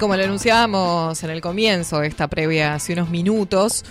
como 0.00 0.16
lo 0.16 0.24
anunciábamos 0.24 1.22
en 1.22 1.30
el 1.30 1.42
comienzo 1.42 2.00
de 2.00 2.08
esta 2.08 2.26
previa 2.26 2.72
hace 2.72 2.94
unos 2.94 3.10
minutos, 3.10 3.84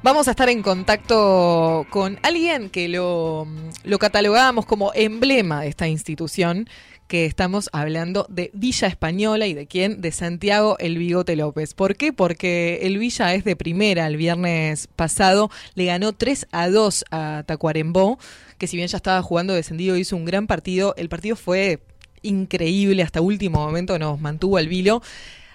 vamos 0.00 0.28
a 0.28 0.30
estar 0.30 0.48
en 0.48 0.62
contacto 0.62 1.86
con 1.90 2.20
alguien 2.22 2.70
que 2.70 2.88
lo, 2.88 3.48
lo 3.82 3.98
catalogábamos 3.98 4.64
como 4.64 4.92
emblema 4.94 5.62
de 5.62 5.68
esta 5.68 5.88
institución, 5.88 6.68
que 7.08 7.26
estamos 7.26 7.68
hablando 7.72 8.26
de 8.28 8.52
Villa 8.54 8.86
Española 8.86 9.48
y 9.48 9.54
de 9.54 9.66
quién, 9.66 10.00
de 10.00 10.12
Santiago 10.12 10.76
El 10.78 10.96
Bigote 10.98 11.34
López. 11.34 11.74
¿Por 11.74 11.96
qué? 11.96 12.12
Porque 12.12 12.78
el 12.82 12.98
Villa 12.98 13.34
es 13.34 13.42
de 13.42 13.56
primera. 13.56 14.06
El 14.06 14.16
viernes 14.16 14.86
pasado 14.94 15.50
le 15.74 15.86
ganó 15.86 16.12
3 16.12 16.46
a 16.52 16.68
2 16.68 17.06
a 17.10 17.42
Tacuarembó, 17.44 18.20
que 18.56 18.68
si 18.68 18.76
bien 18.76 18.86
ya 18.86 18.98
estaba 18.98 19.20
jugando 19.20 19.54
descendido, 19.54 19.96
hizo 19.96 20.14
un 20.14 20.26
gran 20.26 20.46
partido. 20.46 20.94
El 20.96 21.08
partido 21.08 21.34
fue 21.34 21.80
increíble, 22.22 23.02
hasta 23.02 23.20
último 23.20 23.58
momento 23.58 23.98
nos 23.98 24.20
mantuvo 24.20 24.56
al 24.58 24.68
vilo. 24.68 25.02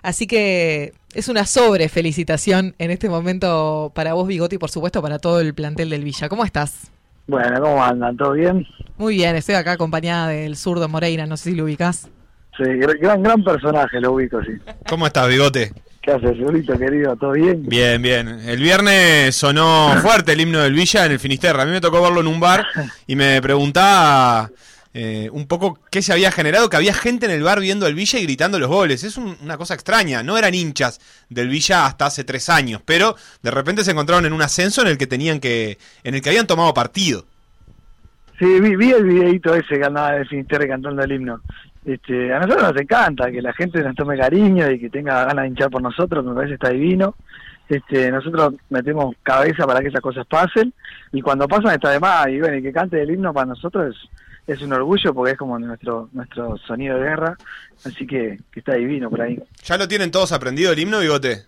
Así 0.06 0.28
que 0.28 0.94
es 1.16 1.30
una 1.30 1.48
sobre 1.48 1.90
felicitación 1.90 2.76
en 2.78 2.92
este 2.92 3.10
momento 3.10 3.92
para 3.96 4.14
vos, 4.14 4.28
Bigote, 4.28 4.54
y 4.54 4.58
por 4.60 4.70
supuesto 4.70 5.02
para 5.02 5.18
todo 5.18 5.40
el 5.40 5.56
plantel 5.56 5.90
del 5.90 6.04
Villa. 6.04 6.30
¿Cómo 6.30 6.46
estás? 6.46 6.92
Bueno, 7.26 7.60
¿cómo 7.60 7.84
andan? 7.84 8.16
¿Todo 8.16 8.34
bien? 8.34 8.68
Muy 8.98 9.16
bien, 9.16 9.36
estoy 9.36 9.56
acá 9.56 9.72
acompañada 9.72 10.28
del 10.28 10.58
zurdo 10.58 10.88
Moreira, 10.88 11.26
no 11.26 11.38
sé 11.38 11.50
si 11.50 11.56
lo 11.56 11.64
ubicás. 11.64 12.08
Sí, 12.56 12.64
gran, 13.00 13.24
gran 13.24 13.44
personaje, 13.44 14.00
lo 14.00 14.12
ubico, 14.12 14.40
sí. 14.44 14.52
¿Cómo 14.88 15.08
estás, 15.08 15.28
Bigote? 15.28 15.74
¿Qué 16.04 16.12
haces, 16.12 16.38
Zurito, 16.38 16.78
querido? 16.78 17.16
¿Todo 17.16 17.32
bien? 17.32 17.64
Bien, 17.64 18.00
bien. 18.00 18.28
El 18.28 18.62
viernes 18.62 19.36
sonó 19.36 19.92
fuerte 20.04 20.34
el 20.34 20.42
himno 20.42 20.60
del 20.60 20.74
Villa 20.76 21.08
en 21.08 21.14
el 21.14 21.20
Finisterra. 21.20 21.64
A 21.64 21.66
mí 21.66 21.72
me 21.72 21.82
tocó 21.82 22.00
verlo 22.00 22.22
en 22.22 22.28
un 22.28 22.40
bar 22.40 22.64
y 23.08 23.16
me 23.16 23.42
preguntaba 23.42 24.52
eh, 24.98 25.30
un 25.34 25.46
poco 25.46 25.78
qué 25.92 26.02
se 26.02 26.14
había 26.14 26.32
generado, 26.32 26.70
que 26.70 26.78
había 26.78 26.94
gente 26.94 27.26
en 27.26 27.34
el 27.34 27.44
bar 27.44 27.60
viendo 27.60 27.86
el 27.86 27.96
Villa 27.96 28.18
y 28.18 28.24
gritando 28.24 28.60
los 28.60 28.70
goles. 28.70 29.04
Es 29.04 29.18
una 29.18 29.58
cosa 29.58 29.74
extraña. 29.74 30.24
No 30.24 30.38
eran 30.38 30.54
hinchas 30.54 31.02
del 31.30 31.50
Villa 31.50 31.86
hasta 31.86 32.06
hace 32.06 32.24
tres 32.24 32.48
años, 32.48 32.82
pero 32.86 33.18
de 33.44 33.52
repente 33.52 33.84
se 33.84 33.92
encontraron 33.92 34.26
en 34.26 34.32
un 34.32 34.42
ascenso 34.42 34.82
en 34.84 34.88
el 34.88 34.98
que 34.98 35.06
tenían 35.06 35.42
que, 35.42 35.78
en 36.06 36.16
el 36.16 36.22
que 36.22 36.30
habían 36.30 36.48
tomado 36.48 36.74
partido. 36.74 37.26
Sí, 38.40 38.46
vi, 38.62 38.92
el 38.92 39.04
videito 39.04 39.54
ese 39.54 39.78
que 39.78 39.84
andaba 39.84 40.14
de 40.14 40.24
Finisterre 40.24 40.66
cantando 40.66 41.04
el 41.04 41.12
himno. 41.12 41.42
Este, 41.84 42.34
a 42.34 42.40
nosotros 42.40 42.72
nos 42.72 42.82
encanta 42.82 43.30
que 43.30 43.42
la 43.42 43.52
gente 43.52 43.84
nos 43.84 43.96
tome 43.98 44.18
cariño 44.18 44.72
y 44.72 44.80
que 44.80 44.90
tenga 44.90 45.26
ganas 45.26 45.44
de 45.44 45.50
hinchar 45.50 45.70
por 45.70 45.82
nosotros, 45.82 46.24
me 46.24 46.34
parece 46.34 46.54
está 46.54 46.70
divino. 46.70 47.16
Este, 47.68 48.10
nosotros 48.12 48.54
metemos 48.70 49.14
cabeza 49.24 49.68
para 49.68 49.82
que 49.82 49.90
esas 49.90 50.00
cosas 50.00 50.26
pasen 50.26 50.72
y 51.12 51.22
cuando 51.22 51.50
pasan 51.50 51.74
está 51.74 51.90
de 51.90 52.00
más 52.00 52.30
y 52.30 52.40
bueno, 52.40 52.56
y 52.56 52.62
que 52.62 52.72
cante 52.72 53.02
el 53.02 53.12
himno 53.12 53.34
para 53.34 53.48
nosotros 53.48 53.94
es, 53.94 54.10
es 54.48 54.62
un 54.62 54.74
orgullo 54.74 55.14
porque 55.14 55.34
es 55.34 55.38
como 55.38 55.58
nuestro 55.60 56.10
nuestro 56.14 56.58
sonido 56.58 56.98
de 56.98 57.04
guerra, 57.04 57.38
así 57.84 58.06
que, 58.06 58.40
está 58.56 58.76
divino 58.76 59.10
por 59.10 59.22
ahí. 59.22 59.42
¿Ya 59.64 59.78
lo 59.78 59.88
tienen 59.88 60.12
todos 60.12 60.32
aprendido 60.32 60.72
el 60.72 60.80
himno, 60.80 61.00
Bigote? 61.00 61.46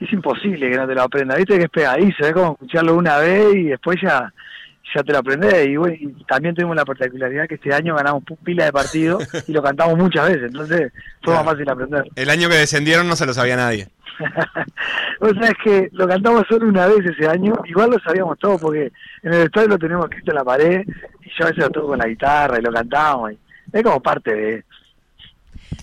Es 0.00 0.12
imposible 0.12 0.70
que 0.70 0.76
no 0.76 0.86
te 0.86 0.94
lo 0.94 1.02
aprenda, 1.02 1.36
viste 1.36 1.58
que 1.58 1.64
es 1.64 1.70
pegadizo, 1.70 2.24
es 2.24 2.32
como 2.32 2.52
escucharlo 2.52 2.96
una 2.96 3.18
vez 3.18 3.54
y 3.54 3.64
después 3.64 3.98
ya 4.02 4.32
ya 4.94 5.02
te 5.02 5.12
lo 5.12 5.18
aprendés 5.18 5.66
y, 5.66 5.76
bueno, 5.76 5.94
y 5.98 6.24
también 6.24 6.54
tuvimos 6.54 6.76
la 6.76 6.84
particularidad 6.84 7.46
que 7.46 7.54
este 7.54 7.72
año 7.72 7.94
ganamos 7.94 8.22
pila 8.44 8.64
de 8.64 8.72
partidos 8.72 9.26
y 9.48 9.52
lo 9.52 9.62
cantamos 9.62 9.96
muchas 9.96 10.28
veces, 10.28 10.44
entonces 10.44 10.92
fue 11.22 11.34
más 11.34 11.44
fácil 11.44 11.68
aprender. 11.68 12.04
El 12.14 12.30
año 12.30 12.48
que 12.48 12.56
descendieron 12.56 13.08
no 13.08 13.16
se 13.16 13.26
lo 13.26 13.34
sabía 13.34 13.56
nadie. 13.56 13.88
o 15.20 15.28
sea, 15.30 15.48
es 15.48 15.56
que 15.64 15.88
lo 15.92 16.06
cantamos 16.06 16.44
solo 16.48 16.68
una 16.68 16.86
vez 16.86 17.04
ese 17.06 17.28
año, 17.28 17.54
igual 17.64 17.90
lo 17.90 17.98
sabíamos 18.00 18.38
todo 18.38 18.58
porque 18.58 18.92
en 19.22 19.32
el 19.32 19.42
estadio 19.42 19.68
lo 19.68 19.78
tenemos 19.78 20.04
escrito 20.04 20.32
en 20.32 20.36
la 20.36 20.44
pared 20.44 20.82
y 21.22 21.30
yo 21.38 21.44
a 21.44 21.48
veces 21.48 21.64
lo 21.64 21.70
toco 21.70 21.88
con 21.88 21.98
la 21.98 22.08
guitarra 22.08 22.58
y 22.58 22.62
lo 22.62 22.72
cantamos 22.72 23.32
y 23.32 23.38
es 23.72 23.82
como 23.82 24.00
parte 24.00 24.34
de... 24.34 24.64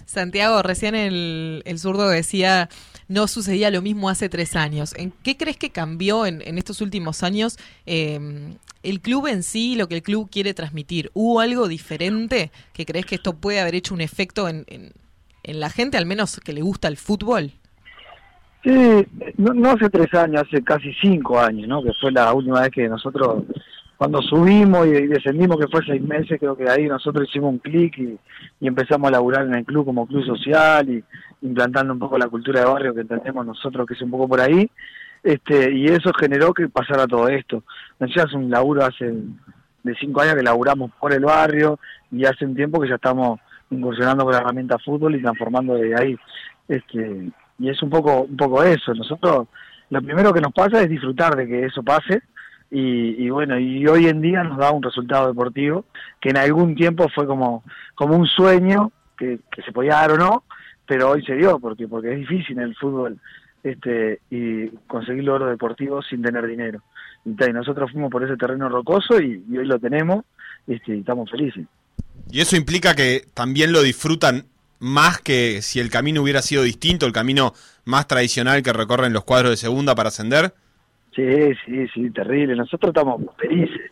Santiago, 0.06 0.62
recién 0.62 0.96
el, 0.96 1.64
el 1.66 1.80
zurdo 1.80 2.10
decía 2.10 2.70
no 3.10 3.28
sucedía 3.28 3.72
lo 3.72 3.82
mismo 3.82 4.08
hace 4.10 4.30
tres 4.30 4.56
años. 4.56 4.94
¿En 4.96 5.12
qué 5.24 5.36
crees 5.36 5.58
que 5.58 5.72
cambió 5.72 6.26
en, 6.26 6.42
en 6.46 6.58
estos 6.58 6.80
últimos 6.80 7.24
años 7.24 7.58
eh, 7.86 8.56
el 8.84 9.02
club 9.02 9.28
en 9.28 9.44
sí, 9.44 9.76
lo 9.76 9.88
que 9.88 9.96
el 9.96 10.04
club 10.04 10.30
quiere 10.32 10.54
transmitir? 10.54 11.12
¿Hubo 11.14 11.40
algo 11.40 11.68
diferente 11.68 12.52
que 12.74 12.86
crees 12.86 13.06
que 13.06 13.16
esto 13.16 13.36
puede 13.36 13.60
haber 13.60 13.76
hecho 13.76 13.94
un 13.94 14.02
efecto 14.02 14.48
en, 14.48 14.66
la 15.44 15.70
gente, 15.70 15.98
al 15.98 16.06
menos 16.06 16.40
que 16.40 16.54
le 16.54 16.62
gusta 16.62 16.88
el 16.88 16.98
fútbol? 16.98 17.52
Sí, 18.64 19.08
no, 19.38 19.54
no, 19.54 19.72
hace 19.72 19.90
tres 19.90 20.14
años, 20.14 20.44
hace 20.46 20.64
casi 20.64 20.94
cinco 21.02 21.40
años, 21.40 21.68
¿no? 21.68 21.82
Que 21.82 21.92
fue 22.00 22.12
la 22.12 22.32
última 22.34 22.62
vez 22.62 22.70
que 22.70 22.88
nosotros, 22.88 23.44
cuando 24.00 24.22
subimos 24.22 24.88
y, 24.88 24.92
descendimos, 25.08 25.58
que 25.60 25.68
fue 25.68 25.82
seis 25.86 26.02
meses, 26.02 26.40
creo 26.40 26.56
que 26.56 26.70
ahí 26.70 26.88
nosotros 26.88 27.28
hicimos 27.28 27.52
un 27.52 27.60
clic 27.60 27.98
y, 27.98 28.18
empezamos 28.66 29.10
a 29.10 29.12
laburar 29.12 29.46
en 29.46 29.56
el 29.56 29.66
club 29.66 29.84
como 29.84 30.08
club 30.08 30.24
social 30.26 30.90
y 30.90 31.04
implantando 31.42 31.92
un 31.92 32.00
poco 32.00 32.18
la 32.18 32.30
cultura 32.30 32.62
de 32.62 32.66
barrio 32.66 32.96
que 32.96 33.02
entendemos 33.02 33.46
nosotros 33.46 33.86
que 33.86 33.96
es 33.96 34.02
un 34.02 34.10
poco 34.10 34.30
por 34.30 34.40
ahí. 34.40 34.72
Este, 35.22 35.74
y 35.74 35.88
eso 35.88 36.14
generó 36.18 36.54
que 36.54 36.70
pasara 36.70 37.08
todo 37.08 37.28
esto. 37.28 37.66
Hace 38.00 38.38
un 38.38 38.50
laburo 38.50 38.86
hace 38.86 39.14
de 39.84 39.96
cinco 40.00 40.22
años 40.22 40.36
que 40.36 40.44
laburamos 40.44 40.92
por 40.98 41.12
el 41.12 41.26
barrio 41.26 41.78
y 42.10 42.24
hace 42.24 42.46
un 42.46 42.56
tiempo 42.56 42.80
que 42.80 42.88
ya 42.88 42.96
estamos 42.96 43.38
incursionando 43.70 44.24
con 44.24 44.32
la 44.32 44.40
herramienta 44.40 44.78
fútbol 44.80 45.16
y 45.16 45.22
transformando 45.22 45.74
de 45.74 45.94
ahí. 45.94 46.16
Este, 46.70 47.32
y 47.60 47.70
es 47.70 47.84
un 47.84 47.90
poco 47.90 48.22
un 48.22 48.38
poco 48.38 48.64
eso 48.64 48.94
nosotros 48.94 49.48
lo 49.90 50.02
primero 50.02 50.32
que 50.32 50.40
nos 50.40 50.54
pasa 50.54 50.82
es 50.82 50.90
disfrutar 50.90 51.36
de 51.36 51.48
que 51.48 51.66
eso 51.66 51.84
pase 51.84 52.22
y, 52.72 53.30
bueno 53.30 53.58
y 53.58 53.88
hoy 53.88 54.08
en 54.08 54.22
día 54.22 54.44
nos 54.44 54.58
da 54.58 54.72
un 54.72 54.84
resultado 54.84 55.28
deportivo 55.28 55.86
que 56.22 56.30
en 56.30 56.38
algún 56.38 56.76
tiempo 56.76 57.08
fue 57.14 57.26
como 57.26 57.64
como 57.96 58.16
un 58.16 58.28
sueño 58.28 58.92
que, 59.18 59.40
que 59.52 59.62
se 59.64 59.72
podía 59.72 59.96
dar 59.96 60.12
o 60.12 60.18
no 60.18 60.44
pero 60.86 61.10
hoy 61.10 61.26
se 61.26 61.36
dio 61.36 61.60
porque 61.60 61.88
porque 61.88 62.14
es 62.14 62.20
difícil 62.20 62.58
en 62.58 62.66
el 62.66 62.76
fútbol 62.76 63.18
este 63.64 64.20
y 64.30 64.68
conseguir 64.88 65.24
logros 65.24 65.50
deportivos 65.50 66.06
sin 66.08 66.22
tener 66.22 66.46
dinero 66.46 66.82
y, 67.26 67.32
nosotros 67.52 67.92
fuimos 67.92 68.12
por 68.12 68.24
ese 68.24 68.38
terreno 68.38 68.70
rocoso 68.70 69.20
y, 69.20 69.44
y 69.50 69.58
hoy 69.58 69.66
lo 69.66 69.80
tenemos 69.80 70.26
este, 70.68 70.96
y 70.96 71.00
estamos 71.00 71.30
felices 71.32 71.66
y 72.32 72.42
eso 72.42 72.56
implica 72.56 72.94
que 72.94 73.26
también 73.34 73.72
lo 73.72 73.82
disfrutan 73.82 74.46
más 74.80 75.20
que 75.20 75.62
si 75.62 75.80
el 75.80 75.90
camino 75.90 76.22
hubiera 76.22 76.42
sido 76.42 76.64
distinto, 76.64 77.06
el 77.06 77.12
camino 77.12 77.54
más 77.86 78.08
tradicional 78.08 78.64
que 78.64 78.74
recorren 78.74 79.14
los 79.14 79.26
cuadros 79.26 79.52
de 79.52 79.58
segunda 79.58 79.96
para 79.96 80.10
ascender? 80.10 80.54
Sí, 81.20 81.54
sí, 81.66 81.88
sí, 81.94 82.10
terrible. 82.12 82.56
Nosotros 82.56 82.92
estamos 82.92 83.22
felices. 83.38 83.92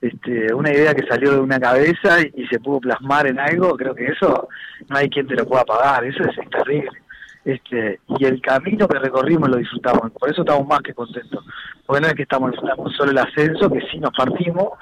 Este, 0.00 0.52
una 0.52 0.70
idea 0.70 0.94
que 0.94 1.06
salió 1.06 1.32
de 1.32 1.40
una 1.40 1.58
cabeza 1.58 2.20
y, 2.20 2.46
se 2.48 2.60
pudo 2.60 2.80
plasmar 2.80 3.26
en 3.26 3.38
algo, 3.38 3.76
creo 3.78 3.94
que 3.94 4.04
eso 4.04 4.46
no 4.88 4.96
hay 4.96 5.08
quien 5.08 5.26
te 5.26 5.34
lo 5.34 5.46
pueda 5.46 5.64
pagar, 5.64 6.04
eso 6.04 6.22
es, 6.22 6.50
terrible. 6.50 6.90
Este, 7.46 8.00
y 8.18 8.24
el 8.26 8.42
camino 8.42 8.86
que 8.86 8.98
recorrimos 8.98 9.48
lo 9.48 9.56
disfrutamos, 9.56 10.12
por 10.12 10.30
eso 10.30 10.42
estamos 10.42 10.66
más 10.66 10.80
que 10.80 10.92
contentos. 10.92 11.44
Porque 11.86 12.02
no 12.02 12.08
es 12.08 12.14
que 12.14 12.24
estamos 12.24 12.50
disfrutando 12.50 12.90
solo 12.90 13.10
el 13.10 13.18
ascenso, 13.18 13.70
que 13.70 13.80
sí 13.90 13.98
nos 13.98 14.10
partimos, 14.14 14.72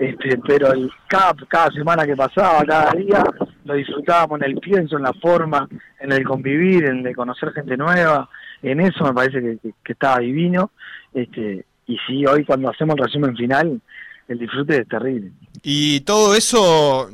este, 0.00 0.38
pero 0.38 0.72
el, 0.72 0.90
cada, 1.06 1.34
cada 1.46 1.70
semana 1.70 2.04
que 2.04 2.16
pasaba, 2.16 2.64
cada 2.64 2.90
día, 2.92 3.22
lo 3.64 3.74
disfrutábamos 3.74 4.40
en 4.40 4.50
el 4.50 4.58
pienso, 4.58 4.96
en 4.96 5.04
la 5.04 5.12
forma, 5.12 5.68
en 6.00 6.10
el 6.10 6.24
convivir, 6.24 6.86
en 6.86 7.06
el 7.06 7.14
conocer 7.14 7.52
gente 7.52 7.76
nueva, 7.76 8.28
en 8.70 8.80
eso 8.80 9.04
me 9.04 9.12
parece 9.12 9.58
que, 9.62 9.92
estaba 9.92 10.18
divino. 10.18 10.70
Este, 11.12 11.64
y 11.86 11.96
sí, 12.06 12.26
hoy 12.26 12.44
cuando 12.44 12.70
hacemos 12.70 12.96
el 12.96 13.04
resumen 13.04 13.36
final, 13.36 13.80
el 14.28 14.38
disfrute 14.38 14.80
es 14.80 14.88
terrible. 14.88 15.32
Y 15.62 16.00
todo 16.00 16.34
eso, 16.34 17.10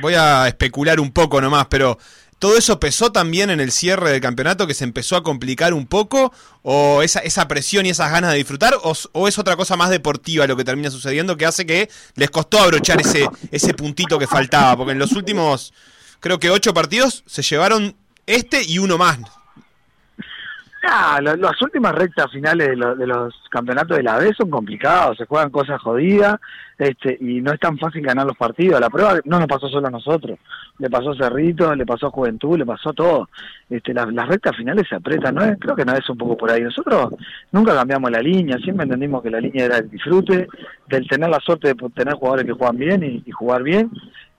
voy 0.00 0.14
a 0.14 0.48
especular 0.48 1.00
un 1.00 1.12
poco 1.12 1.40
nomás, 1.40 1.66
pero 1.66 1.98
¿Todo 2.42 2.58
eso 2.58 2.80
pesó 2.80 3.12
también 3.12 3.50
en 3.50 3.60
el 3.60 3.70
cierre 3.70 4.10
del 4.10 4.20
campeonato 4.20 4.66
que 4.66 4.74
se 4.74 4.82
empezó 4.82 5.14
a 5.14 5.22
complicar 5.22 5.72
un 5.72 5.86
poco? 5.86 6.32
¿O 6.62 7.00
esa, 7.02 7.20
esa 7.20 7.46
presión 7.46 7.86
y 7.86 7.90
esas 7.90 8.10
ganas 8.10 8.32
de 8.32 8.38
disfrutar? 8.38 8.74
O, 8.82 8.94
¿O, 9.12 9.28
es 9.28 9.38
otra 9.38 9.54
cosa 9.54 9.76
más 9.76 9.90
deportiva 9.90 10.48
lo 10.48 10.56
que 10.56 10.64
termina 10.64 10.90
sucediendo 10.90 11.36
que 11.36 11.46
hace 11.46 11.64
que 11.64 11.88
les 12.16 12.30
costó 12.30 12.58
abrochar 12.58 13.00
ese, 13.00 13.28
ese 13.52 13.74
puntito 13.74 14.18
que 14.18 14.26
faltaba? 14.26 14.76
Porque 14.76 14.90
en 14.90 14.98
los 14.98 15.12
últimos, 15.12 15.72
creo 16.18 16.40
que 16.40 16.50
ocho 16.50 16.74
partidos, 16.74 17.22
se 17.28 17.42
llevaron 17.42 17.94
este 18.26 18.64
y 18.64 18.80
uno 18.80 18.98
más. 18.98 19.20
Ah, 20.84 21.20
lo, 21.22 21.36
las 21.36 21.62
últimas 21.62 21.94
rectas 21.94 22.30
finales 22.32 22.68
de, 22.68 22.76
lo, 22.76 22.96
de, 22.96 23.06
los 23.06 23.32
campeonatos 23.50 23.96
de 23.96 24.02
la 24.02 24.18
B 24.18 24.32
son 24.36 24.50
complicados, 24.50 25.16
se 25.16 25.26
juegan 25.26 25.50
cosas 25.50 25.80
jodidas 25.80 26.40
este, 26.76 27.16
y 27.20 27.40
no 27.40 27.52
es 27.52 27.60
tan 27.60 27.78
fácil 27.78 28.02
ganar 28.02 28.26
los 28.26 28.36
partidos. 28.36 28.80
La 28.80 28.90
prueba 28.90 29.20
no 29.24 29.38
nos 29.38 29.46
pasó 29.46 29.68
solo 29.68 29.86
a 29.86 29.90
nosotros, 29.92 30.40
le 30.78 30.90
pasó 30.90 31.12
a 31.12 31.16
Cerrito, 31.16 31.72
le 31.76 31.86
pasó 31.86 32.08
a 32.08 32.10
Juventud, 32.10 32.58
le 32.58 32.66
pasó 32.66 32.92
todo. 32.92 33.28
Este, 33.70 33.94
la, 33.94 34.06
las 34.06 34.26
rectas 34.26 34.56
finales 34.56 34.88
se 34.88 34.96
apretan, 34.96 35.36
¿no? 35.36 35.56
creo 35.56 35.76
que 35.76 35.84
no 35.84 35.92
es 35.92 36.08
un 36.10 36.18
poco 36.18 36.36
por 36.36 36.50
ahí. 36.50 36.62
Nosotros 36.62 37.14
nunca 37.52 37.74
cambiamos 37.74 38.10
la 38.10 38.20
línea, 38.20 38.58
siempre 38.58 38.82
entendimos 38.82 39.22
que 39.22 39.30
la 39.30 39.40
línea 39.40 39.66
era 39.66 39.78
el 39.78 39.88
disfrute, 39.88 40.48
del 40.88 41.06
tener 41.06 41.30
la 41.30 41.38
suerte 41.38 41.68
de 41.68 41.90
tener 41.94 42.14
jugadores 42.14 42.44
que 42.44 42.52
juegan 42.52 42.76
bien 42.76 43.04
y, 43.04 43.22
y 43.24 43.30
jugar 43.30 43.62
bien 43.62 43.88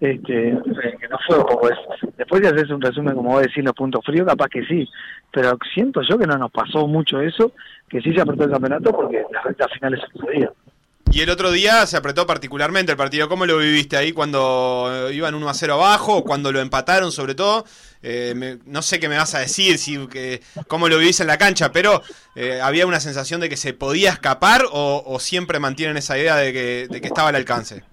este, 0.04 0.58
que 1.00 1.08
no 1.08 1.18
fue 1.26 1.38
poco 1.46 1.70
eso. 1.70 2.12
Después 2.18 2.42
de 2.42 2.50
hacerse 2.50 2.74
un 2.74 2.82
resumen, 2.82 3.16
como 3.16 3.30
vos 3.32 3.42
decís, 3.42 3.64
los 3.64 3.74
puntos 3.74 4.04
fríos, 4.06 4.28
capaz 4.28 4.50
que 4.50 4.66
sí, 4.66 4.88
pero 5.32 5.58
siento 5.74 6.02
yo 6.02 6.18
que 6.18 6.28
no 6.28 6.38
nos 6.38 6.52
pasó 6.52 6.88
mucho 6.88 7.22
eso, 7.22 7.54
que 7.88 8.02
sí 8.02 8.14
se 8.14 8.20
apretó 8.20 8.44
el 8.44 8.52
campeonato 8.52 8.92
porque 8.92 9.24
las 9.32 9.44
rectas 9.46 9.72
finales 9.72 10.02
se 10.02 10.20
sucedían. 10.20 10.50
Y 11.12 11.22
el 11.22 11.30
otro 11.30 11.52
día 11.52 11.86
se 11.86 11.96
apretó 11.96 12.26
particularmente 12.26 12.92
el 12.92 12.98
partido. 12.98 13.30
¿Cómo 13.30 13.46
lo 13.46 13.60
viviste 13.60 13.96
ahí 13.96 14.12
cuando 14.12 15.10
iban 15.14 15.36
1 15.36 15.48
a 15.48 15.54
0 15.54 15.74
abajo 15.76 16.18
o 16.18 16.24
cuando 16.24 16.52
lo 16.52 16.60
empataron 16.60 17.12
sobre 17.12 17.36
todo? 17.36 17.66
Eh, 18.02 18.58
no 18.66 18.82
sé 18.82 19.00
qué 19.00 19.08
me 19.08 19.16
vas 19.16 19.36
a 19.36 19.40
decir, 19.40 19.78
si, 19.78 20.08
que, 20.08 20.42
cómo 20.68 20.90
lo 20.90 20.98
vivís 20.98 21.20
en 21.20 21.28
la 21.28 21.38
cancha, 21.38 21.72
pero 21.72 22.02
eh, 22.36 22.60
¿había 22.62 22.88
una 22.88 23.00
sensación 23.00 23.40
de 23.42 23.48
que 23.48 23.58
se 23.58 23.74
podía 23.74 24.10
escapar 24.10 24.64
o, 24.72 25.18
siempre 25.20 25.60
mantienen 25.60 25.96
esa 25.98 26.18
idea 26.18 26.36
de 26.36 26.52
que, 26.52 26.88
de 26.90 27.00
que 27.00 27.08
estaba 27.08 27.30
al 27.30 27.36
alcance? 27.36 27.84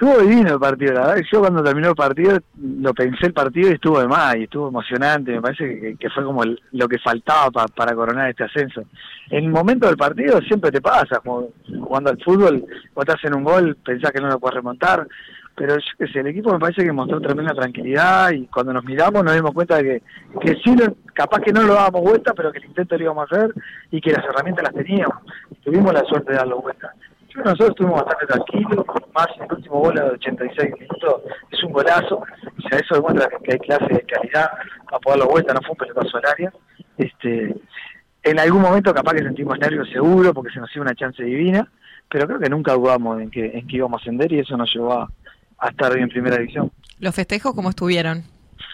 Estuvo 0.00 0.16
divino 0.18 0.52
el 0.52 0.60
partido, 0.60 0.92
la 0.92 1.06
verdad. 1.08 1.22
Yo 1.28 1.40
cuando 1.40 1.60
terminó 1.60 1.88
el 1.88 1.96
partido, 1.96 2.38
lo 2.56 2.94
pensé 2.94 3.26
el 3.26 3.32
partido 3.32 3.68
y 3.68 3.72
estuvo 3.72 3.98
de 3.98 4.06
más, 4.06 4.36
y 4.36 4.44
estuvo 4.44 4.68
emocionante. 4.68 5.32
Me 5.32 5.42
parece 5.42 5.96
que, 5.98 6.10
fue 6.10 6.22
como 6.22 6.44
lo 6.44 6.88
que 6.88 7.00
faltaba 7.00 7.50
para 7.50 7.96
coronar 7.96 8.30
este 8.30 8.44
ascenso. 8.44 8.82
En 9.28 9.46
el 9.46 9.50
momento 9.50 9.88
del 9.88 9.96
partido 9.96 10.40
siempre 10.42 10.70
te 10.70 10.80
pasa, 10.80 11.18
como, 11.18 11.48
cuando 11.84 12.10
al 12.10 12.22
fútbol, 12.22 12.64
cuando 12.94 13.12
te 13.12 13.18
hacen 13.18 13.36
un 13.36 13.42
gol, 13.42 13.76
pensás 13.84 14.12
que 14.12 14.20
no 14.20 14.28
lo 14.28 14.38
puedes 14.38 14.54
remontar. 14.54 15.04
Pero 15.56 15.74
yo 15.74 15.90
qué 15.98 16.06
sé, 16.12 16.20
el 16.20 16.28
equipo 16.28 16.52
me 16.52 16.60
parece 16.60 16.84
que 16.84 16.92
mostró 16.92 17.20
tremenda 17.20 17.52
tranquilidad 17.52 18.30
y 18.30 18.46
cuando 18.46 18.72
nos 18.72 18.84
miramos 18.84 19.24
nos 19.24 19.34
dimos 19.34 19.52
cuenta 19.52 19.78
de 19.78 19.82
que, 19.82 20.02
que 20.38 20.54
sí, 20.62 20.76
capaz 21.12 21.40
que 21.40 21.52
no 21.52 21.62
lo 21.64 21.74
dábamos 21.74 22.02
vuelta, 22.02 22.34
pero 22.34 22.52
que 22.52 22.58
el 22.58 22.66
intento 22.66 22.96
lo 22.96 23.02
íbamos 23.02 23.32
a 23.32 23.34
hacer 23.34 23.52
y 23.90 24.00
que 24.00 24.12
las 24.12 24.24
herramientas 24.24 24.62
las 24.62 24.74
teníamos. 24.74 25.18
Tuvimos 25.64 25.92
la 25.92 26.04
suerte 26.04 26.30
de 26.30 26.38
darlo 26.38 26.60
vuelta 26.60 26.94
nosotros 27.44 27.70
estuvimos 27.70 28.04
bastante 28.04 28.26
tranquilos, 28.26 28.84
más 29.14 29.26
el 29.40 29.56
último 29.56 29.80
gol 29.80 29.94
de 29.94 30.02
86 30.02 30.70
minutos 30.78 31.22
es 31.50 31.62
un 31.64 31.72
golazo, 31.72 32.16
o 32.16 32.68
sea, 32.68 32.78
eso 32.78 32.94
demuestra 32.94 33.28
que 33.42 33.52
hay 33.52 33.58
clase 33.58 33.94
de 33.94 34.02
calidad 34.02 34.50
para 34.84 34.98
poder 35.00 35.18
darlo 35.18 35.32
vuelta, 35.32 35.54
no 35.54 35.60
fue 35.60 35.70
un 35.70 35.76
pelotazo 35.76 36.18
al. 36.18 36.52
Este, 36.98 37.56
en 38.22 38.38
algún 38.38 38.62
momento 38.62 38.92
capaz 38.92 39.14
que 39.14 39.22
sentimos 39.22 39.58
nervios 39.58 39.88
seguro 39.90 40.34
porque 40.34 40.52
se 40.52 40.60
nos 40.60 40.72
dio 40.72 40.82
una 40.82 40.94
chance 40.94 41.22
divina, 41.22 41.70
pero 42.08 42.26
creo 42.26 42.38
que 42.38 42.48
nunca 42.48 42.74
dudamos 42.74 43.20
en 43.20 43.30
que, 43.30 43.46
en 43.46 43.66
que 43.66 43.76
íbamos 43.76 44.00
a 44.00 44.02
ascender 44.02 44.32
y 44.32 44.40
eso 44.40 44.56
nos 44.56 44.72
llevó 44.72 44.92
a, 44.92 45.08
estar 45.68 45.92
bien 45.92 46.04
en 46.04 46.10
primera 46.10 46.36
división. 46.36 46.70
¿Los 46.98 47.14
festejos 47.14 47.54
cómo 47.54 47.70
estuvieron? 47.70 48.24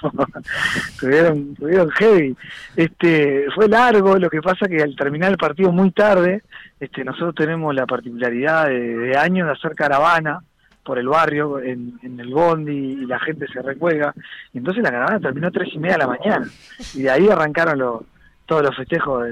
estuvieron, 0.88 1.50
estuvieron 1.52 1.90
heavy. 1.90 2.36
Este, 2.76 3.46
fue 3.54 3.68
largo, 3.68 4.18
lo 4.18 4.30
que 4.30 4.42
pasa 4.42 4.66
que 4.66 4.82
al 4.82 4.96
terminar 4.96 5.30
el 5.30 5.38
partido 5.38 5.72
muy 5.72 5.90
tarde, 5.90 6.42
este, 6.80 7.04
nosotros 7.04 7.34
tenemos 7.34 7.74
la 7.74 7.86
particularidad 7.86 8.68
de, 8.68 9.16
años 9.16 9.46
de 9.46 9.52
hacer 9.52 9.74
caravana 9.74 10.40
por 10.82 10.98
el 10.98 11.08
barrio, 11.08 11.60
en, 11.60 11.98
el 12.02 12.28
bondi, 12.32 12.72
y 12.72 13.06
la 13.06 13.18
gente 13.18 13.46
se 13.48 13.62
recuelga. 13.62 14.12
Y 14.52 14.58
entonces 14.58 14.82
la 14.82 14.90
caravana 14.90 15.18
terminó 15.18 15.50
tres 15.50 15.68
y 15.72 15.78
media 15.78 15.94
de 15.94 15.98
la 16.00 16.08
mañana. 16.08 16.46
Y 16.94 17.02
de 17.02 17.10
ahí 17.10 17.28
arrancaron 17.28 18.04
todos 18.44 18.62
los 18.62 18.76
festejos 18.76 19.28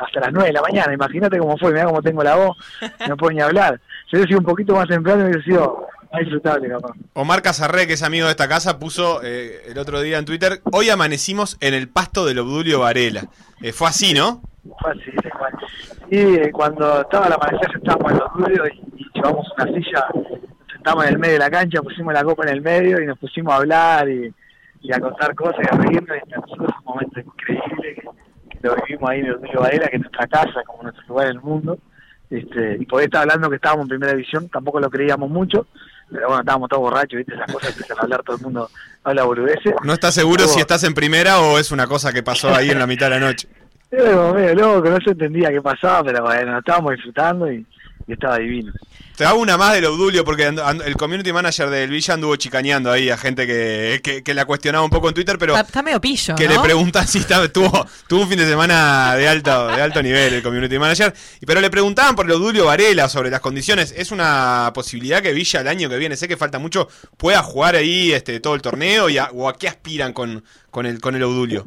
hasta 0.00 0.20
las 0.20 0.32
nueve 0.32 0.48
de 0.48 0.54
la 0.54 0.62
mañana. 0.62 0.92
Imagínate 0.92 1.38
cómo 1.38 1.56
fue, 1.56 1.72
mira 1.72 1.84
cómo 1.84 2.02
tengo 2.02 2.24
la 2.24 2.34
voz, 2.34 2.56
no 3.08 3.16
puedo 3.16 3.32
ni 3.32 3.40
hablar. 3.40 3.80
Si 4.10 4.16
hubiera 4.16 4.28
sido 4.28 4.40
un 4.40 4.46
poquito 4.46 4.74
más 4.74 4.88
temprano, 4.88 5.24
hubiera 5.24 5.42
sido 5.42 5.86
disfrutable, 6.20 6.68
capaz. 6.68 6.92
Omar 7.14 7.42
Casarré, 7.42 7.86
que 7.86 7.94
es 7.94 8.02
amigo 8.02 8.26
de 8.26 8.32
esta 8.32 8.48
casa, 8.48 8.78
puso 8.78 9.20
eh, 9.22 9.62
el 9.68 9.78
otro 9.78 10.00
día 10.00 10.18
en 10.18 10.24
Twitter, 10.24 10.60
hoy 10.72 10.90
amanecimos 10.90 11.56
en 11.60 11.74
el 11.74 11.88
pasto 11.88 12.26
del 12.26 12.38
Obdulio 12.38 12.80
Varela. 12.80 13.28
Eh, 13.62 13.72
fue 13.72 13.88
así, 13.88 14.14
¿no? 14.14 14.42
Fue 14.80 14.92
así, 14.92 15.10
Sí, 16.10 16.18
eh, 16.18 16.50
cuando 16.52 17.00
estaba 17.00 17.28
la 17.28 17.36
amanecer 17.36 17.70
estábamos 17.74 18.12
en 18.12 18.16
el 18.16 18.22
Obdulio 18.22 18.66
y, 18.66 19.10
llevamos 19.14 19.46
una 19.56 19.66
silla, 19.66 20.06
nos 20.14 20.72
sentamos 20.72 21.04
en 21.04 21.12
el 21.12 21.18
medio 21.18 21.32
de 21.34 21.38
la 21.38 21.50
cancha, 21.50 21.82
pusimos 21.82 22.12
la 22.12 22.24
copa 22.24 22.42
en 22.44 22.50
el 22.50 22.60
medio 22.60 23.00
y 23.00 23.06
nos 23.06 23.18
pusimos 23.18 23.52
a 23.52 23.56
hablar 23.56 24.08
y, 24.08 24.34
a 24.92 25.00
contar 25.00 25.34
cosas 25.34 25.60
y 25.62 25.74
a 25.74 25.78
reírnos. 25.78 26.16
Y 26.16 26.30
nosotros 26.30 26.70
un 26.80 26.84
momento 26.84 27.20
increíble 27.20 27.94
que, 27.94 28.58
lo 28.60 28.76
vivimos 28.76 29.10
ahí 29.10 29.20
en 29.20 29.26
el 29.26 29.34
Obdulio 29.36 29.60
Varela, 29.60 29.88
que 29.88 29.96
es 29.96 30.02
nuestra 30.02 30.26
casa, 30.26 30.62
como 30.66 30.82
nuestro 30.82 31.04
lugar 31.08 31.26
en 31.28 31.32
el 31.32 31.40
mundo. 31.40 31.78
Este, 32.32 32.78
y 32.80 32.86
poder 32.86 33.06
estar 33.06 33.22
hablando 33.22 33.50
que 33.50 33.56
estábamos 33.56 33.84
en 33.84 33.88
primera 33.90 34.12
división, 34.12 34.48
tampoco 34.48 34.80
lo 34.80 34.88
creíamos 34.88 35.28
mucho, 35.28 35.66
pero 36.12 36.28
bueno, 36.28 36.40
estábamos 36.40 36.68
todos 36.68 36.82
borrachos, 36.82 37.18
¿viste? 37.18 37.34
Esas 37.34 37.52
cosas 37.52 37.70
empiezan 37.70 37.98
a 37.98 38.02
hablar, 38.02 38.22
todo 38.22 38.36
el 38.36 38.42
mundo 38.42 38.70
habla 39.04 39.24
boludeces. 39.24 39.74
¿No 39.82 39.92
estás 39.92 40.14
seguro 40.14 40.46
si 40.46 40.60
estás 40.60 40.84
en 40.84 40.94
primera 40.94 41.40
o 41.40 41.58
es 41.58 41.72
una 41.72 41.86
cosa 41.86 42.12
que 42.12 42.22
pasó 42.22 42.54
ahí 42.54 42.70
en 42.70 42.78
la 42.78 42.86
mitad 42.86 43.06
de 43.06 43.18
la 43.18 43.26
noche? 43.26 43.48
Era 43.90 44.32
medio 44.32 44.54
loco, 44.54 44.88
no 44.88 44.98
se 45.04 45.10
entendía 45.10 45.50
qué 45.50 45.60
pasaba, 45.60 46.04
pero 46.04 46.24
bueno, 46.24 46.58
estábamos 46.58 46.92
disfrutando 46.92 47.52
y 47.52 47.66
estaba 48.06 48.38
divino. 48.38 48.72
Te 49.16 49.26
hago 49.26 49.40
una 49.40 49.58
más 49.58 49.74
del 49.74 49.84
Obdulio, 49.84 50.24
porque 50.24 50.46
el 50.46 50.96
community 50.96 51.32
manager 51.32 51.68
del 51.68 51.90
Villa 51.90 52.14
anduvo 52.14 52.34
chicaneando 52.36 52.90
ahí 52.90 53.10
a 53.10 53.18
gente 53.18 53.46
que, 53.46 54.22
que, 54.24 54.34
la 54.34 54.46
cuestionaba 54.46 54.84
un 54.84 54.90
poco 54.90 55.08
en 55.08 55.14
Twitter, 55.14 55.36
pero. 55.38 55.56
Está, 55.56 55.82
medio 55.82 56.00
pillo. 56.00 56.34
Que 56.34 56.48
le 56.48 56.58
preguntan 56.58 57.06
si 57.06 57.18
está, 57.18 57.46
tuvo, 57.52 57.86
tuvo 58.08 58.22
un 58.22 58.28
fin 58.28 58.38
de 58.38 58.46
semana 58.46 59.14
de 59.14 59.28
alto, 59.28 59.68
de 59.68 59.82
alto 59.82 60.02
nivel 60.02 60.34
el 60.34 60.42
community 60.42 60.78
manager. 60.78 61.12
Pero 61.46 61.60
le 61.60 61.70
preguntaban 61.70 62.16
por 62.16 62.26
el 62.26 62.32
Obdulio 62.32 62.64
Varela 62.64 63.08
sobre 63.08 63.30
las 63.30 63.40
condiciones. 63.40 63.92
¿Es 63.96 64.12
una 64.12 64.72
posibilidad 64.74 65.22
que 65.22 65.32
Villa 65.32 65.60
el 65.60 65.68
año 65.68 65.88
que 65.90 65.98
viene, 65.98 66.16
sé 66.16 66.26
que 66.26 66.36
falta 66.36 66.58
mucho, 66.58 66.88
pueda 67.18 67.42
jugar 67.42 67.76
ahí 67.76 68.12
este 68.12 68.40
todo 68.40 68.54
el 68.54 68.62
torneo? 68.62 69.10
Y 69.10 69.18
¿O 69.18 69.48
a 69.48 69.56
qué 69.58 69.68
aspiran 69.68 70.14
con, 70.14 70.42
con, 70.70 70.86
el, 70.86 71.00
con 71.00 71.14
el 71.14 71.22
Obdulio? 71.22 71.66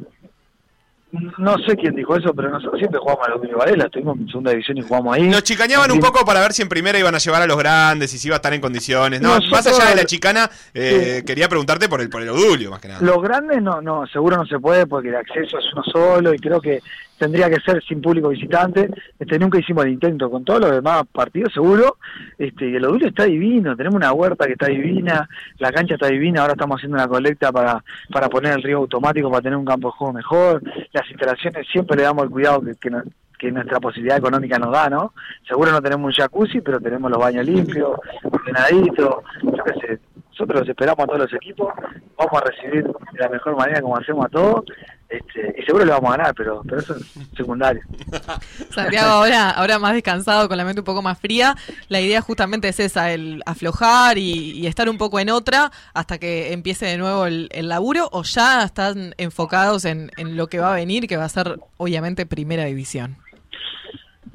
No 1.12 1.56
sé 1.58 1.76
quién 1.76 1.94
dijo 1.94 2.16
eso, 2.16 2.34
pero 2.34 2.50
nosotros 2.50 2.78
siempre 2.78 2.98
jugamos 2.98 3.26
a 3.26 3.30
los 3.30 3.40
Varela, 3.56 3.84
estuvimos 3.84 4.18
en 4.18 4.26
segunda 4.26 4.50
división 4.50 4.76
y 4.76 4.82
jugamos 4.82 5.16
ahí. 5.16 5.22
Nos 5.22 5.44
chicañaban 5.44 5.90
un 5.92 6.00
poco 6.00 6.24
para 6.24 6.40
ver 6.40 6.52
si 6.52 6.62
en 6.62 6.68
primera 6.68 6.98
iban 6.98 7.14
a 7.14 7.18
llevar 7.18 7.42
a 7.42 7.46
los 7.46 7.56
grandes 7.56 8.12
y 8.12 8.18
si 8.18 8.28
iba 8.28 8.36
a 8.36 8.38
estar 8.38 8.52
en 8.52 8.60
condiciones. 8.60 9.20
No, 9.20 9.38
más 9.50 9.66
allá 9.66 9.90
de 9.90 9.96
la 9.96 10.04
chicana, 10.04 10.50
eh, 10.74 11.22
quería 11.24 11.48
preguntarte 11.48 11.88
por 11.88 12.00
el 12.00 12.10
por 12.10 12.22
el 12.22 12.28
Odulio, 12.28 12.70
más 12.70 12.80
que 12.80 12.88
nada. 12.88 13.00
Los 13.00 13.22
grandes 13.22 13.62
no, 13.62 13.80
no, 13.80 14.06
seguro 14.08 14.36
no 14.36 14.46
se 14.46 14.58
puede 14.58 14.86
porque 14.86 15.08
el 15.08 15.16
acceso 15.16 15.58
es 15.58 15.64
uno 15.72 15.82
solo 15.84 16.34
y 16.34 16.38
creo 16.38 16.60
que 16.60 16.80
tendría 17.18 17.48
que 17.48 17.60
ser 17.60 17.82
sin 17.84 18.00
público 18.00 18.28
visitante. 18.28 18.90
Este, 19.18 19.38
nunca 19.38 19.58
hicimos 19.58 19.84
el 19.84 19.92
intento 19.92 20.30
con 20.30 20.44
todos 20.44 20.60
los 20.60 20.70
demás 20.72 21.04
partidos, 21.10 21.52
seguro. 21.52 21.96
Este, 22.38 22.76
el 22.76 22.84
Odulio 22.84 23.08
está 23.08 23.24
divino, 23.24 23.76
tenemos 23.76 23.96
una 23.96 24.12
huerta 24.12 24.46
que 24.46 24.52
está 24.52 24.66
divina, 24.66 25.28
la 25.58 25.72
cancha 25.72 25.94
está 25.94 26.08
divina, 26.08 26.42
ahora 26.42 26.52
estamos 26.52 26.76
haciendo 26.76 26.96
una 26.96 27.08
colecta 27.08 27.52
para, 27.52 27.82
para 28.12 28.28
poner 28.28 28.54
el 28.54 28.62
río 28.62 28.78
automático 28.78 29.30
para 29.30 29.42
tener 29.42 29.56
un 29.56 29.64
campo 29.64 29.88
de 29.88 29.92
juego 29.92 30.12
mejor. 30.12 30.62
Las 30.92 31.08
instalaciones 31.10 31.66
siempre 31.70 31.96
le 31.96 32.04
damos 32.04 32.24
el 32.24 32.30
cuidado 32.30 32.62
que, 32.62 32.90
que, 33.38 33.52
nuestra 33.52 33.80
posibilidad 33.80 34.18
económica 34.18 34.58
nos 34.58 34.72
da, 34.72 34.88
¿no? 34.88 35.12
Seguro 35.46 35.70
no 35.70 35.80
tenemos 35.80 36.06
un 36.06 36.12
jacuzzi, 36.12 36.60
pero 36.60 36.80
tenemos 36.80 37.10
los 37.10 37.20
baños 37.20 37.46
limpios, 37.46 37.98
ordenaditos, 38.24 39.16
yo 39.42 39.64
qué 39.64 39.72
sé. 39.80 39.98
Nosotros 40.30 40.60
los 40.60 40.68
esperamos 40.68 41.02
a 41.02 41.06
todos 41.06 41.20
los 41.20 41.32
equipos, 41.32 41.72
vamos 42.18 42.42
a 42.42 42.44
recibir 42.44 42.84
de 42.84 43.18
la 43.18 43.28
mejor 43.30 43.56
manera 43.56 43.80
como 43.80 43.96
hacemos 43.96 44.26
a 44.26 44.28
todos 44.28 44.64
este, 45.08 45.54
y 45.58 45.62
seguro 45.64 45.84
le 45.84 45.92
vamos 45.92 46.12
a 46.12 46.16
ganar, 46.16 46.34
pero, 46.34 46.62
pero 46.64 46.80
eso 46.80 46.96
es 46.96 47.14
secundario. 47.36 47.82
Santiago, 48.70 49.08
ahora, 49.08 49.50
ahora 49.50 49.78
más 49.78 49.94
descansado, 49.94 50.48
con 50.48 50.56
la 50.56 50.64
mente 50.64 50.80
un 50.80 50.84
poco 50.84 51.02
más 51.02 51.18
fría, 51.18 51.54
la 51.88 52.00
idea 52.00 52.20
justamente 52.20 52.68
es 52.68 52.80
esa, 52.80 53.12
el 53.12 53.42
aflojar 53.46 54.18
y, 54.18 54.66
estar 54.66 54.88
un 54.88 54.98
poco 54.98 55.20
en 55.20 55.30
otra 55.30 55.70
hasta 55.94 56.18
que 56.18 56.52
empiece 56.52 56.86
de 56.86 56.98
nuevo 56.98 57.26
el, 57.26 57.48
laburo, 57.68 58.08
o 58.12 58.24
ya 58.24 58.64
están 58.64 59.14
enfocados 59.16 59.84
en, 59.84 60.10
en 60.16 60.36
lo 60.36 60.48
que 60.48 60.58
va 60.58 60.72
a 60.72 60.74
venir, 60.74 61.06
que 61.06 61.16
va 61.16 61.24
a 61.24 61.28
ser 61.28 61.60
obviamente 61.76 62.26
primera 62.26 62.64
división. 62.64 63.16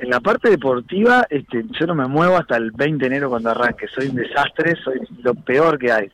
En 0.01 0.09
la 0.09 0.19
parte 0.19 0.49
deportiva, 0.49 1.27
este, 1.29 1.63
yo 1.79 1.85
no 1.85 1.93
me 1.93 2.07
muevo 2.07 2.35
hasta 2.35 2.57
el 2.57 2.71
20 2.71 2.97
de 2.97 3.07
enero 3.07 3.29
cuando 3.29 3.51
arranque. 3.51 3.87
Soy 3.87 4.07
un 4.07 4.15
desastre, 4.15 4.75
soy 4.83 4.99
lo 5.21 5.35
peor 5.35 5.77
que 5.77 5.91
hay. 5.91 6.11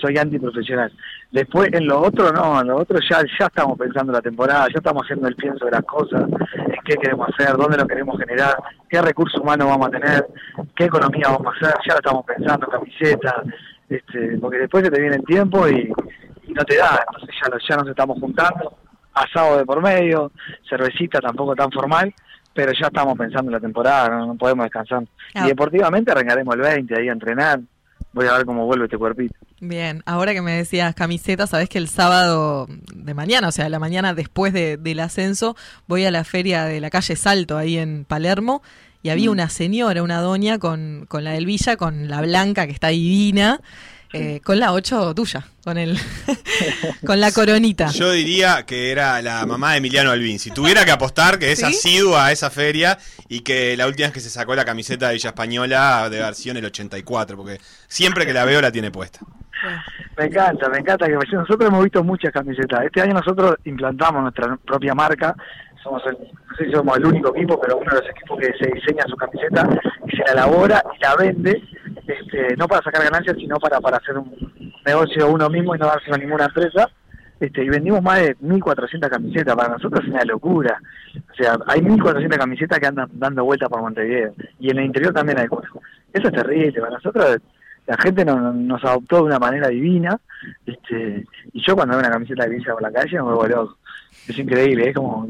Soy 0.00 0.16
antiprofesional. 0.16 0.92
Después, 1.30 1.70
en 1.72 1.86
lo 1.86 2.00
otro, 2.00 2.32
no, 2.32 2.60
en 2.60 2.68
lo 2.68 2.76
otro 2.78 2.98
ya, 3.00 3.20
ya 3.38 3.46
estamos 3.46 3.78
pensando 3.78 4.12
la 4.12 4.20
temporada, 4.20 4.66
ya 4.68 4.78
estamos 4.78 5.02
haciendo 5.02 5.28
el 5.28 5.34
pienso 5.36 5.64
de 5.64 5.72
las 5.72 5.84
cosas, 5.84 6.22
en 6.22 6.76
qué 6.84 6.94
queremos 6.94 7.28
hacer, 7.28 7.56
dónde 7.56 7.76
lo 7.76 7.86
queremos 7.86 8.18
generar, 8.18 8.56
qué 8.88 9.02
recursos 9.02 9.40
humanos 9.40 9.68
vamos 9.68 9.88
a 9.88 9.90
tener, 9.90 10.26
qué 10.74 10.84
economía 10.84 11.28
vamos 11.28 11.46
a 11.46 11.56
hacer, 11.56 11.74
ya 11.86 11.94
lo 11.94 11.98
estamos 11.98 12.24
pensando, 12.24 12.66
camiseta, 12.68 13.42
este, 13.88 14.38
porque 14.38 14.58
después 14.58 14.84
se 14.84 14.90
te 14.90 15.00
viene 15.00 15.16
el 15.16 15.24
tiempo 15.24 15.68
y, 15.68 15.92
no 16.48 16.64
te 16.64 16.76
da, 16.76 17.04
entonces 17.06 17.36
ya, 17.42 17.58
ya 17.68 17.76
nos 17.76 17.88
estamos 17.88 18.18
juntando, 18.18 18.78
asado 19.12 19.58
de 19.58 19.66
por 19.66 19.82
medio, 19.82 20.32
cervecita 20.68 21.20
tampoco 21.20 21.54
tan 21.54 21.70
formal, 21.70 22.14
pero 22.54 22.72
ya 22.72 22.86
estamos 22.86 23.16
pensando 23.16 23.50
en 23.50 23.54
la 23.54 23.60
temporada, 23.60 24.08
no, 24.08 24.34
podemos 24.34 24.64
descansar. 24.64 25.04
Y 25.34 25.46
deportivamente 25.46 26.10
arrancaremos 26.10 26.54
el 26.54 26.60
20 26.62 26.98
ahí 26.98 27.08
a 27.08 27.12
entrenar, 27.12 27.60
voy 28.12 28.26
a 28.26 28.34
ver 28.34 28.46
cómo 28.46 28.66
vuelve 28.66 28.84
este 28.84 28.98
cuerpito. 28.98 29.34
Bien, 29.60 30.02
ahora 30.06 30.34
que 30.34 30.42
me 30.42 30.52
decías 30.52 30.94
camiseta, 30.94 31.46
sabes 31.46 31.68
que 31.68 31.78
el 31.78 31.88
sábado 31.88 32.66
de 32.94 33.14
mañana, 33.14 33.48
o 33.48 33.52
sea, 33.52 33.68
la 33.68 33.78
mañana 33.78 34.14
después 34.14 34.52
del 34.52 35.00
ascenso, 35.00 35.56
voy 35.86 36.04
a 36.04 36.10
la 36.10 36.24
feria 36.24 36.64
de 36.64 36.80
la 36.80 36.90
calle 36.90 37.16
Salto 37.16 37.56
ahí 37.56 37.78
en 37.78 38.04
Palermo 38.04 38.62
y 39.02 39.10
había 39.10 39.28
mm. 39.28 39.32
una 39.32 39.48
señora, 39.48 40.02
una 40.02 40.20
doña 40.20 40.58
con, 40.58 41.06
con 41.08 41.24
la 41.24 41.32
del 41.32 41.46
Villa, 41.46 41.76
con 41.76 42.08
la 42.08 42.20
blanca 42.20 42.66
que 42.66 42.72
está 42.72 42.88
divina. 42.88 43.60
Eh, 44.12 44.40
con 44.42 44.58
la 44.58 44.72
8 44.72 45.14
tuya, 45.14 45.44
con 45.62 45.76
el 45.76 45.98
con 47.06 47.20
la 47.20 47.30
coronita. 47.30 47.88
Yo 47.88 48.10
diría 48.12 48.64
que 48.64 48.90
era 48.90 49.20
la 49.20 49.44
mamá 49.44 49.72
de 49.72 49.78
Emiliano 49.78 50.10
Albín. 50.10 50.38
Si 50.38 50.50
tuviera 50.50 50.86
que 50.86 50.92
apostar 50.92 51.38
que 51.38 51.52
es 51.52 51.62
asidua 51.62 52.26
a 52.26 52.32
esa 52.32 52.48
feria 52.48 52.98
y 53.28 53.40
que 53.40 53.76
la 53.76 53.86
última 53.86 54.06
vez 54.06 54.14
que 54.14 54.20
se 54.20 54.30
sacó 54.30 54.54
la 54.54 54.64
camiseta 54.64 55.08
de 55.08 55.14
Villa 55.14 55.28
Española 55.28 56.08
de 56.08 56.20
versión 56.20 56.56
el 56.56 56.64
84, 56.64 57.36
porque 57.36 57.60
siempre 57.86 58.24
que 58.24 58.32
la 58.32 58.46
veo 58.46 58.62
la 58.62 58.72
tiene 58.72 58.90
puesta. 58.90 59.20
Me 60.16 60.24
encanta, 60.24 60.68
me 60.68 60.78
encanta 60.78 61.06
que 61.06 61.12
nosotros 61.12 61.68
hemos 61.68 61.84
visto 61.84 62.02
muchas 62.02 62.32
camisetas. 62.32 62.84
Este 62.84 63.02
año 63.02 63.14
nosotros 63.14 63.56
implantamos 63.64 64.22
nuestra 64.22 64.56
propia 64.64 64.94
marca. 64.94 65.34
Somos 65.82 66.02
el, 66.06 66.12
no 66.12 66.56
sé 66.56 66.64
si 66.64 66.72
somos 66.72 66.96
el 66.96 67.06
único 67.06 67.34
equipo, 67.36 67.60
pero 67.60 67.76
uno 67.76 67.90
de 67.90 68.00
los 68.00 68.10
equipos 68.10 68.38
que 68.38 68.52
se 68.58 68.70
diseña 68.72 69.04
su 69.06 69.16
camiseta 69.16 69.68
y 70.06 70.16
se 70.16 70.24
la 70.24 70.32
elabora 70.32 70.82
y 70.96 71.02
la 71.02 71.16
vende, 71.16 71.62
este, 72.30 72.56
no 72.56 72.68
para 72.68 72.82
sacar 72.82 73.02
ganancias, 73.02 73.36
sino 73.36 73.56
para, 73.58 73.80
para 73.80 73.96
hacer 73.96 74.18
un 74.18 74.32
negocio 74.84 75.30
uno 75.30 75.48
mismo 75.48 75.74
y 75.74 75.78
no 75.78 75.86
dárselo 75.86 76.14
a 76.14 76.18
ninguna 76.18 76.44
empresa. 76.44 76.88
Este, 77.40 77.64
y 77.64 77.68
vendimos 77.68 78.02
más 78.02 78.20
de 78.20 78.36
1.400 78.38 79.08
camisetas, 79.08 79.54
para 79.54 79.74
nosotros 79.74 80.02
es 80.04 80.10
una 80.10 80.24
locura. 80.24 80.80
O 81.30 81.34
sea, 81.34 81.56
hay 81.66 81.80
1.400 81.80 82.36
camisetas 82.36 82.78
que 82.80 82.86
andan 82.86 83.08
dando 83.12 83.44
vueltas 83.44 83.68
por 83.68 83.80
Montevideo, 83.80 84.34
y 84.58 84.70
en 84.70 84.78
el 84.78 84.86
interior 84.86 85.14
también 85.14 85.38
hay 85.38 85.46
cosas. 85.46 85.70
Eso 86.12 86.28
es 86.28 86.34
terrible, 86.34 86.80
para 86.80 86.94
nosotros 86.94 87.38
la 87.86 87.96
gente 87.96 88.24
nos 88.24 88.84
adoptó 88.84 89.16
de 89.16 89.22
una 89.22 89.38
manera 89.38 89.68
divina, 89.68 90.18
este, 90.66 91.24
y 91.52 91.66
yo 91.66 91.74
cuando 91.74 91.92
veo 91.94 92.00
una 92.00 92.10
camiseta 92.10 92.44
de 92.44 92.56
Villa 92.56 92.72
por 92.72 92.82
la 92.82 92.92
calle 92.92 93.16
me 93.16 93.22
vuelvo 93.22 93.46
loco. 93.46 93.78
Es 94.28 94.36
increíble, 94.36 94.88
es 94.88 94.94
como, 94.94 95.28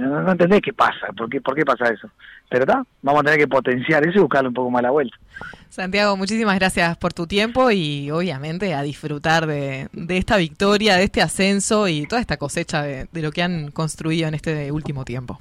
no, 0.00 0.32
entendés 0.32 0.60
qué 0.62 0.72
pasa, 0.72 1.08
por 1.16 1.28
qué, 1.30 1.40
por 1.40 1.54
qué 1.54 1.64
pasa 1.64 1.92
eso. 1.92 2.08
Pero 2.48 2.64
está, 2.64 2.84
vamos 3.02 3.20
a 3.20 3.24
tener 3.24 3.38
que 3.38 3.48
potenciar 3.48 4.06
eso 4.06 4.18
y 4.18 4.22
buscarle 4.22 4.48
un 4.48 4.54
poco 4.54 4.70
más 4.70 4.82
la 4.82 4.90
vuelta. 4.90 5.16
Santiago, 5.68 6.16
muchísimas 6.16 6.58
gracias 6.58 6.96
por 6.98 7.12
tu 7.12 7.26
tiempo 7.26 7.70
y 7.70 8.10
obviamente 8.10 8.74
a 8.74 8.82
disfrutar 8.82 9.46
de, 9.46 9.88
esta 10.08 10.36
victoria, 10.36 10.96
de 10.96 11.04
este 11.04 11.22
ascenso 11.22 11.88
y 11.88 12.06
toda 12.06 12.20
esta 12.20 12.36
cosecha 12.36 12.82
de, 12.82 13.06
de 13.10 13.22
lo 13.22 13.30
que 13.30 13.42
han 13.42 13.70
construido 13.70 14.28
en 14.28 14.34
este 14.34 14.72
último 14.72 15.04
tiempo. 15.04 15.38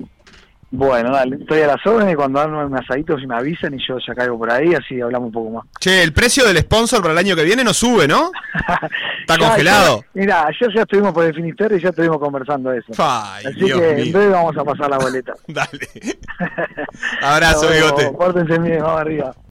Bueno, 0.71 1.11
dale, 1.11 1.37
estoy 1.37 1.61
a 1.61 1.67
las 1.67 1.85
órdenes 1.85 2.15
cuando 2.15 2.39
dan 2.39 2.53
un 2.53 2.77
asadito 2.77 3.17
si 3.17 3.25
me 3.25 3.35
avisan 3.35 3.73
y 3.73 3.87
yo 3.87 3.97
ya 4.05 4.13
caigo 4.13 4.37
por 4.37 4.51
ahí, 4.51 4.75
así 4.75 5.01
hablamos 5.01 5.27
un 5.27 5.33
poco 5.33 5.49
más. 5.49 5.65
Che, 5.79 6.03
el 6.03 6.13
precio 6.13 6.45
del 6.45 6.59
sponsor 6.59 7.01
para 7.01 7.13
el 7.13 7.17
año 7.17 7.35
que 7.35 7.43
viene 7.43 7.63
no 7.63 7.73
sube, 7.73 8.07
¿no? 8.07 8.31
Está 9.21 9.37
congelado. 9.37 10.03
mira, 10.13 10.47
ya 10.59 10.81
estuvimos 10.81 11.11
por 11.11 11.25
el 11.25 11.33
Finisterre 11.33 11.77
y 11.77 11.81
ya 11.81 11.89
estuvimos 11.89 12.19
conversando 12.19 12.71
eso. 12.71 12.93
así 12.97 13.65
que 13.65 14.01
en 14.01 14.11
breve 14.11 14.29
vamos 14.29 14.55
a 14.57 14.63
pasar 14.63 14.89
la 14.91 14.99
boleta. 14.99 15.33
dale. 15.47 15.89
Abrazo, 17.21 17.67
bigote. 17.69 18.11
Pórtense 18.11 18.59
bien, 18.59 18.81
vamos 18.83 19.01
arriba. 19.01 19.35